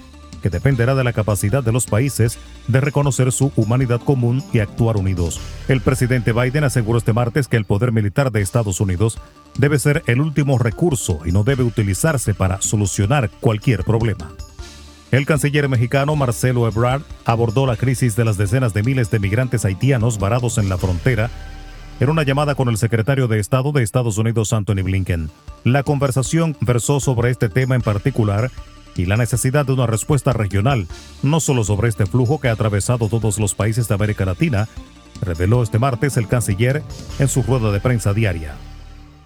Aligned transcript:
que 0.41 0.49
dependerá 0.49 0.95
de 0.95 1.03
la 1.03 1.13
capacidad 1.13 1.63
de 1.63 1.71
los 1.71 1.85
países 1.85 2.37
de 2.67 2.79
reconocer 2.79 3.31
su 3.31 3.51
humanidad 3.55 4.01
común 4.01 4.43
y 4.53 4.59
actuar 4.59 4.95
unidos. 4.95 5.41
El 5.67 5.81
presidente 5.81 6.31
Biden 6.31 6.63
aseguró 6.63 6.97
este 6.97 7.11
martes 7.11 7.47
que 7.47 7.57
el 7.57 7.65
poder 7.65 7.91
militar 7.91 8.31
de 8.31 8.41
Estados 8.41 8.79
Unidos 8.79 9.19
debe 9.57 9.79
ser 9.79 10.03
el 10.07 10.21
último 10.21 10.57
recurso 10.57 11.19
y 11.25 11.31
no 11.31 11.43
debe 11.43 11.63
utilizarse 11.63 12.33
para 12.33 12.61
solucionar 12.61 13.29
cualquier 13.39 13.83
problema. 13.83 14.31
El 15.11 15.25
canciller 15.25 15.67
mexicano 15.67 16.15
Marcelo 16.15 16.67
Ebrard 16.67 17.01
abordó 17.25 17.65
la 17.65 17.75
crisis 17.75 18.15
de 18.15 18.25
las 18.25 18.37
decenas 18.37 18.73
de 18.73 18.83
miles 18.83 19.09
de 19.09 19.19
migrantes 19.19 19.65
haitianos 19.65 20.19
varados 20.19 20.57
en 20.59 20.69
la 20.69 20.77
frontera 20.77 21.31
en 21.99 22.09
una 22.09 22.23
llamada 22.23 22.55
con 22.55 22.69
el 22.69 22.77
secretario 22.77 23.27
de 23.27 23.39
Estado 23.39 23.71
de 23.71 23.83
Estados 23.83 24.17
Unidos 24.17 24.53
Anthony 24.53 24.83
Blinken. 24.83 25.29
La 25.63 25.83
conversación 25.83 26.55
versó 26.61 26.99
sobre 26.99 27.29
este 27.29 27.49
tema 27.49 27.75
en 27.75 27.81
particular 27.81 28.51
y 28.95 29.05
la 29.05 29.17
necesidad 29.17 29.65
de 29.65 29.73
una 29.73 29.87
respuesta 29.87 30.33
regional, 30.33 30.87
no 31.23 31.39
solo 31.39 31.63
sobre 31.63 31.89
este 31.89 32.05
flujo 32.05 32.39
que 32.39 32.49
ha 32.49 32.53
atravesado 32.53 33.09
todos 33.09 33.39
los 33.39 33.55
países 33.55 33.87
de 33.87 33.95
América 33.95 34.25
Latina, 34.25 34.67
reveló 35.21 35.63
este 35.63 35.79
martes 35.79 36.17
el 36.17 36.27
canciller 36.27 36.83
en 37.17 37.27
su 37.27 37.43
rueda 37.43 37.71
de 37.71 37.79
prensa 37.79 38.13
diaria. 38.13 38.55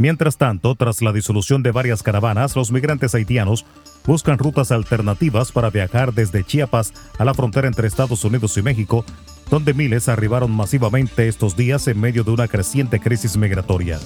Mientras 0.04 0.36
tanto, 0.36 0.76
tras 0.76 1.02
la 1.02 1.14
disolución 1.14 1.64
de 1.64 1.72
varias 1.72 2.04
caravanas, 2.04 2.58
los 2.58 2.74
migrantes 2.74 3.16
haitianos 3.16 3.66
buscan 4.06 4.38
rutas 4.38 4.74
alternativas 4.74 5.54
para 5.54 5.70
viajar 5.70 6.14
desde 6.14 6.44
Chiapas 6.44 6.92
a 7.18 7.24
la 7.24 7.34
frontera 7.34 7.70
entre 7.70 7.88
Estados 7.88 8.26
Unidos 8.26 8.58
y 8.58 8.62
México, 8.62 9.06
donde 9.50 9.74
miles 9.74 10.10
arribaron 10.10 10.52
masivamente 10.52 11.30
estos 11.30 11.56
días 11.56 11.88
en 11.88 12.02
medio 12.02 12.26
de 12.26 12.32
una 12.32 12.50
creciente 12.50 13.00
crisis 13.00 13.38
migratoria. 13.38 13.98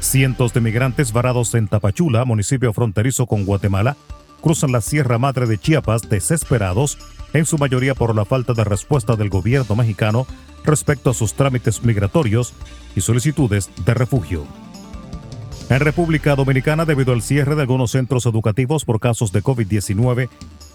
Cientos 0.00 0.52
de 0.52 0.62
migrantes 0.62 1.12
varados 1.12 1.54
en 1.54 1.68
Tapachula, 1.68 2.24
municipio 2.24 2.72
fronterizo 2.72 3.26
con 3.26 3.44
Guatemala, 3.44 3.96
cruzan 4.40 4.72
la 4.72 4.80
Sierra 4.80 5.18
Madre 5.18 5.46
de 5.46 5.58
Chiapas 5.58 6.08
desesperados, 6.08 6.98
en 7.34 7.46
su 7.46 7.56
mayoría 7.56 7.94
por 7.94 8.16
la 8.16 8.24
falta 8.24 8.52
de 8.52 8.64
respuesta 8.64 9.14
del 9.14 9.28
gobierno 9.28 9.76
mexicano 9.76 10.26
respecto 10.64 11.10
a 11.10 11.14
sus 11.14 11.34
trámites 11.34 11.84
migratorios 11.84 12.52
y 12.96 13.00
solicitudes 13.00 13.70
de 13.84 13.94
refugio. 13.94 14.65
En 15.68 15.80
República 15.80 16.36
Dominicana, 16.36 16.84
debido 16.84 17.12
al 17.12 17.22
cierre 17.22 17.56
de 17.56 17.62
algunos 17.62 17.90
centros 17.90 18.24
educativos 18.26 18.84
por 18.84 19.00
casos 19.00 19.32
de 19.32 19.42
COVID-19 19.42 20.28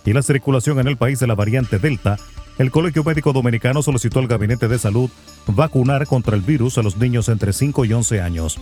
y 0.06 0.13
la 0.13 0.22
circulación 0.22 0.79
en 0.79 0.88
el 0.90 0.97
país 0.97 1.18
de 1.19 1.28
la 1.28 1.35
variante 1.35 1.79
Delta, 1.79 2.18
el 2.57 2.72
Colegio 2.72 3.02
Médico 3.06 3.31
Dominicano 3.31 3.81
solicitó 3.84 4.19
al 4.19 4.28
Gabinete 4.28 4.68
de 4.68 4.78
Salud 4.78 5.09
vacunar 5.47 6.07
contra 6.07 6.35
el 6.35 6.41
virus 6.41 6.78
a 6.78 6.81
los 6.81 6.97
niños 6.97 7.29
entre 7.29 7.53
5 7.53 7.85
y 7.85 7.94
11 7.94 8.19
años. 8.19 8.59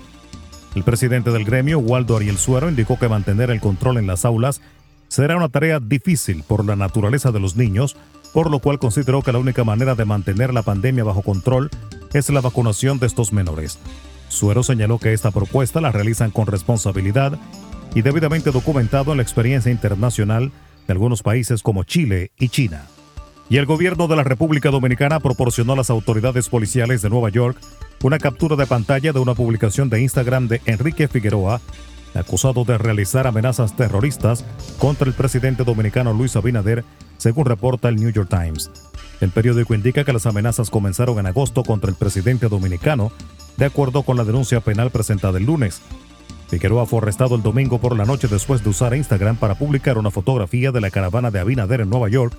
El 0.75 0.83
presidente 0.83 1.31
del 1.31 1.45
gremio, 1.45 1.79
Waldo 1.79 2.15
Ariel 2.15 2.37
Suero, 2.37 2.69
indicó 2.69 2.99
que 2.99 3.09
mantener 3.09 3.49
el 3.49 3.59
control 3.59 3.97
en 3.97 4.05
las 4.05 4.23
aulas 4.23 4.61
será 5.07 5.35
una 5.35 5.49
tarea 5.49 5.79
difícil 5.79 6.43
por 6.43 6.63
la 6.63 6.75
naturaleza 6.75 7.31
de 7.31 7.39
los 7.39 7.55
niños, 7.55 7.97
por 8.33 8.51
lo 8.51 8.59
cual 8.59 8.77
consideró 8.77 9.23
que 9.23 9.31
la 9.31 9.39
única 9.39 9.63
manera 9.63 9.95
de 9.95 10.05
mantener 10.05 10.53
la 10.53 10.61
pandemia 10.61 11.03
bajo 11.03 11.23
control 11.23 11.71
es 12.13 12.29
la 12.29 12.41
vacunación 12.41 12.99
de 12.99 13.07
estos 13.07 13.33
menores. 13.33 13.79
Suero 14.29 14.63
señaló 14.63 14.99
que 14.99 15.11
esta 15.11 15.31
propuesta 15.31 15.81
la 15.81 15.91
realizan 15.91 16.31
con 16.31 16.47
responsabilidad 16.47 17.37
y 17.93 18.01
debidamente 18.01 18.51
documentado 18.51 19.11
en 19.11 19.17
la 19.17 19.23
experiencia 19.23 19.71
internacional 19.71 20.51
de 20.87 20.93
algunos 20.93 21.21
países 21.21 21.61
como 21.61 21.83
Chile 21.83 22.31
y 22.39 22.49
China. 22.49 22.85
Y 23.49 23.57
el 23.57 23.65
gobierno 23.65 24.07
de 24.07 24.15
la 24.15 24.23
República 24.23 24.69
Dominicana 24.69 25.19
proporcionó 25.19 25.73
a 25.73 25.75
las 25.75 25.89
autoridades 25.89 26.49
policiales 26.49 27.01
de 27.01 27.09
Nueva 27.09 27.29
York 27.29 27.57
una 28.03 28.19
captura 28.19 28.55
de 28.55 28.67
pantalla 28.67 29.11
de 29.11 29.19
una 29.19 29.33
publicación 29.33 29.89
de 29.89 30.01
Instagram 30.01 30.47
de 30.47 30.61
Enrique 30.65 31.07
Figueroa, 31.07 31.59
acusado 32.13 32.63
de 32.63 32.77
realizar 32.77 33.27
amenazas 33.27 33.75
terroristas 33.75 34.45
contra 34.77 35.07
el 35.07 35.13
presidente 35.13 35.63
dominicano 35.63 36.13
Luis 36.13 36.35
Abinader, 36.35 36.85
según 37.17 37.45
reporta 37.45 37.89
el 37.89 37.95
New 37.95 38.11
York 38.11 38.29
Times. 38.29 38.71
El 39.19 39.31
periódico 39.31 39.73
indica 39.73 40.03
que 40.03 40.13
las 40.13 40.25
amenazas 40.25 40.69
comenzaron 40.69 41.19
en 41.19 41.25
agosto 41.25 41.63
contra 41.63 41.89
el 41.89 41.95
presidente 41.95 42.47
dominicano, 42.47 43.11
de 43.59 43.65
acuerdo 43.65 44.03
con 44.03 44.17
la 44.17 44.23
denuncia 44.23 44.61
penal 44.61 44.89
presentada 44.89 45.37
el 45.37 45.45
lunes. 45.45 45.81
Figueroa 46.47 46.85
fue 46.85 46.99
arrestado 46.99 47.35
el 47.35 47.43
domingo 47.43 47.79
por 47.79 47.95
la 47.95 48.05
noche 48.05 48.27
después 48.27 48.63
de 48.63 48.69
usar 48.69 48.95
Instagram 48.95 49.35
para 49.35 49.55
publicar 49.55 49.97
una 49.97 50.09
fotografía 50.09 50.71
de 50.71 50.81
la 50.81 50.89
caravana 50.89 51.29
de 51.29 51.39
Abinader 51.39 51.81
en 51.81 51.89
Nueva 51.89 52.09
York 52.09 52.33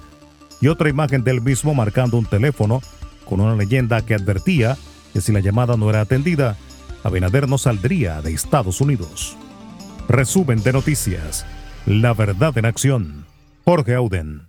y 0.60 0.68
otra 0.68 0.88
imagen 0.88 1.22
del 1.22 1.42
mismo 1.42 1.74
marcando 1.74 2.16
un 2.16 2.26
teléfono 2.26 2.80
con 3.24 3.40
una 3.40 3.54
leyenda 3.54 4.04
que 4.04 4.14
advertía 4.14 4.76
que 5.12 5.20
si 5.20 5.30
la 5.30 5.40
llamada 5.40 5.76
no 5.76 5.90
era 5.90 6.00
atendida, 6.00 6.56
Abinader 7.04 7.48
no 7.48 7.58
saldría 7.58 8.20
de 8.22 8.32
Estados 8.32 8.80
Unidos. 8.80 9.36
Resumen 10.08 10.62
de 10.62 10.72
noticias. 10.72 11.46
La 11.86 12.14
verdad 12.14 12.56
en 12.58 12.64
acción. 12.64 13.26
Jorge 13.64 13.94
Auden. 13.94 14.48